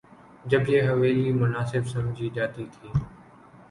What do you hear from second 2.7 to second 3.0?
تھی۔